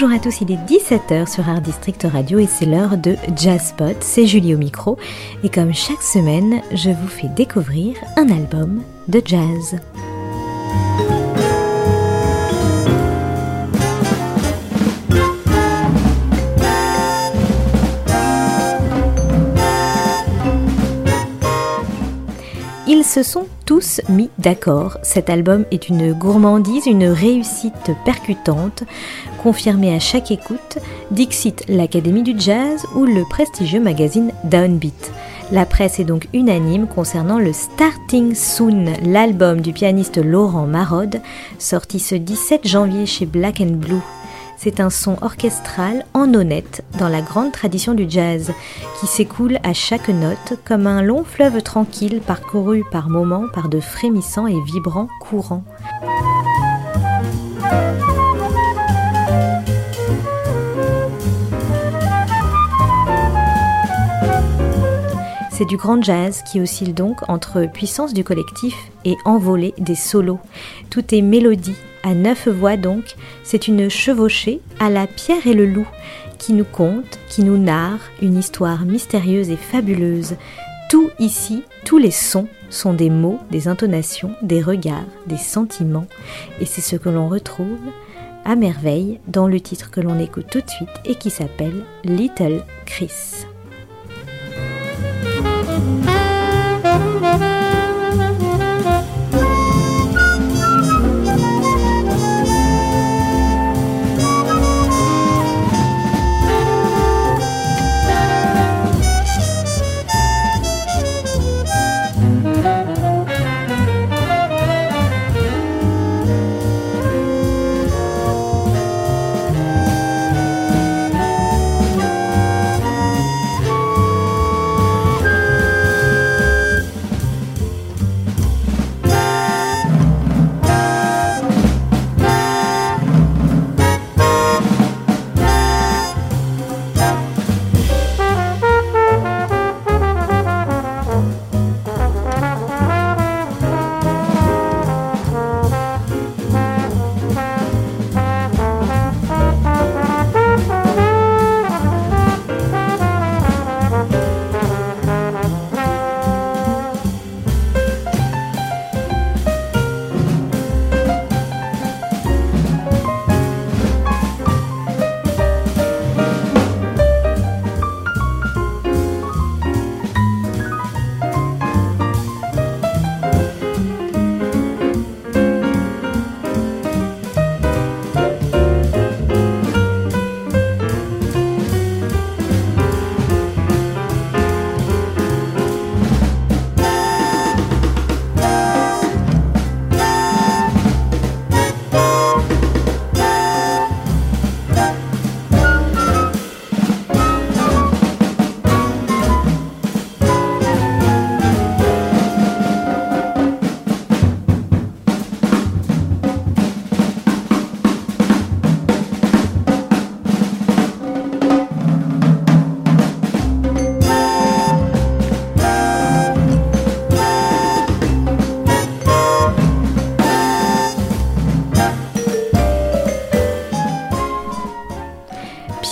[0.00, 3.96] Bonjour à tous, il est 17h sur Art District Radio et c'est l'heure de Jazzpot.
[3.98, 4.96] C'est Julie au micro
[5.42, 9.80] et comme chaque semaine, je vous fais découvrir un album de jazz.
[22.90, 24.96] Ils se sont tous mis d'accord.
[25.02, 28.84] Cet album est une gourmandise, une réussite percutante,
[29.42, 30.78] confirmée à chaque écoute,
[31.10, 35.12] Dixit l'Académie du Jazz ou le prestigieux magazine Downbeat.
[35.50, 41.20] La presse est donc unanime concernant le Starting Soon, l'album du pianiste Laurent Marode,
[41.58, 44.02] sorti ce 17 janvier chez Black and Blue
[44.58, 48.52] c'est un son orchestral en honnête dans la grande tradition du jazz,
[48.98, 53.78] qui s'écoule à chaque note comme un long fleuve tranquille parcouru par moments par de
[53.78, 55.64] frémissants et vibrants courants.
[65.58, 70.38] C'est du grand jazz qui oscille donc entre puissance du collectif et envolée des solos.
[70.88, 75.66] Tout est mélodie, à neuf voix donc, c'est une chevauchée à la pierre et le
[75.66, 75.88] loup
[76.38, 80.36] qui nous conte, qui nous narre une histoire mystérieuse et fabuleuse.
[80.90, 86.06] Tout ici, tous les sons sont des mots, des intonations, des regards, des sentiments,
[86.60, 87.80] et c'est ce que l'on retrouve
[88.44, 92.62] à merveille dans le titre que l'on écoute tout de suite et qui s'appelle Little
[92.86, 93.10] Chris.
[95.88, 96.17] Thank you.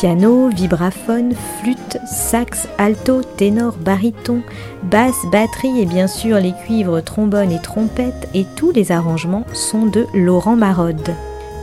[0.00, 4.42] Piano, vibraphone, flûte, sax, alto, ténor, baryton,
[4.82, 9.86] basse, batterie et bien sûr les cuivres, trombones et trompettes et tous les arrangements sont
[9.86, 11.14] de Laurent Marode.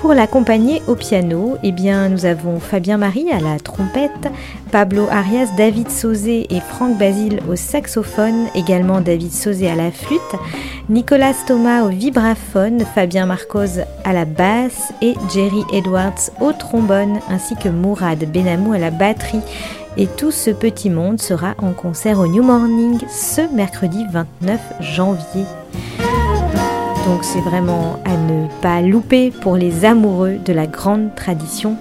[0.04, 4.28] Pour l'accompagner au piano, eh bien, nous avons Fabien Marie à la trompette,
[4.70, 10.20] Pablo Arias, David Sauzé et Franck Basile au saxophone, également David Sauzé à la flûte,
[10.90, 17.56] Nicolas Thomas au vibraphone, Fabien Marcos à la basse et Jerry Edwards au trombone, ainsi
[17.56, 19.40] que Mourad Benamou à la batterie.
[19.96, 25.46] Et tout ce petit monde sera en concert au New Morning ce mercredi 29 janvier.
[27.06, 31.76] Donc c'est vraiment à ne pas louper pour les amoureux de la grande tradition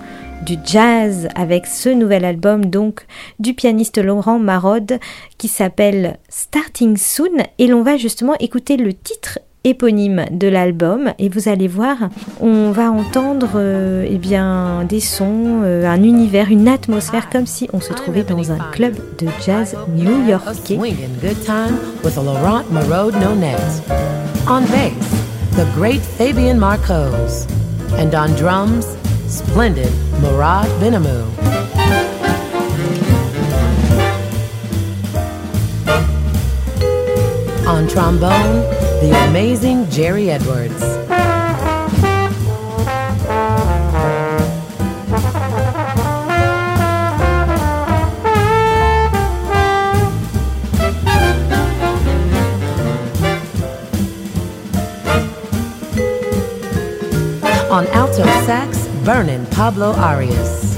[0.45, 3.07] du jazz avec ce nouvel album donc
[3.39, 4.99] du pianiste Laurent Marode
[5.39, 7.45] qui s'appelle Starting Soon.
[7.59, 11.13] Et l'on va justement écouter le titre éponyme de l'album.
[11.21, 11.97] Et vous allez voir
[12.41, 17.69] on va entendre euh, eh bien des sons euh, un univers une atmosphère comme si
[17.73, 20.79] on se trouvait dans un club de jazz new-yorkais
[24.53, 25.11] On bass,
[25.57, 27.47] the great Fabian Marcos.
[27.93, 28.85] And on drums,
[29.27, 29.91] splendid
[30.21, 31.23] Murad Binamu.
[37.67, 38.61] On trombone,
[39.01, 41.02] the amazing Jerry Edwards.
[57.75, 60.77] On alto sax, Vernon Pablo Arias.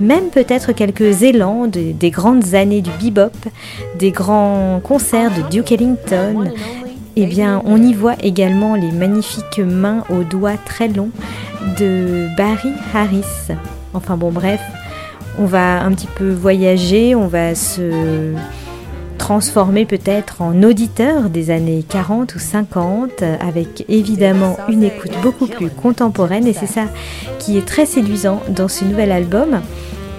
[0.00, 3.30] même peut-être quelques élans de- des grandes années du bebop,
[3.98, 6.50] des grands concerts de Duke Ellington.
[7.14, 11.10] Eh bien, on y voit également les magnifiques mains aux doigts très longs
[11.78, 13.52] de Barry Harris.
[13.94, 14.60] Enfin bon, bref,
[15.38, 18.34] on va un petit peu voyager, on va se
[19.18, 25.70] transformer peut-être en auditeur des années 40 ou 50 avec évidemment une écoute beaucoup plus
[25.70, 26.86] contemporaine et c'est ça
[27.38, 29.60] qui est très séduisant dans ce nouvel album.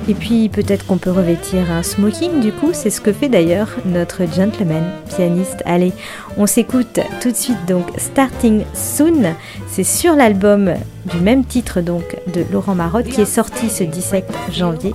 [0.07, 3.69] Et puis peut-être qu'on peut revêtir un smoking du coup, c'est ce que fait d'ailleurs
[3.85, 5.63] notre gentleman pianiste.
[5.65, 5.93] Allez,
[6.37, 9.33] on s'écoute tout de suite donc Starting Soon,
[9.67, 10.73] c'est sur l'album
[11.05, 14.91] du même titre donc de Laurent Marotte qui est sorti ce 17 janvier.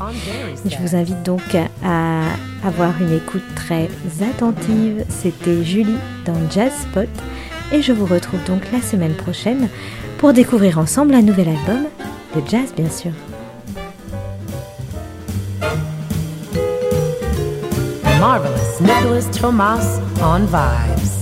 [0.66, 2.20] Je vous invite donc à
[2.62, 3.88] avoir une écoute très
[4.20, 5.04] attentive.
[5.08, 5.96] C'était Julie
[6.26, 7.08] dans Jazz Spot
[7.72, 9.68] et je vous retrouve donc la semaine prochaine
[10.18, 11.84] pour découvrir ensemble un nouvel album
[12.36, 13.12] de jazz bien sûr.
[18.20, 21.18] Marvelous Nicholas Tomas on vibes.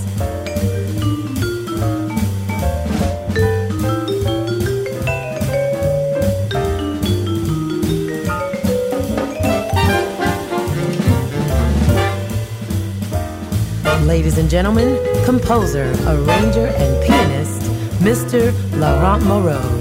[14.07, 17.61] Ladies and gentlemen, composer, arranger, and pianist,
[18.01, 18.51] Mr.
[18.79, 19.76] Laurent Moreau.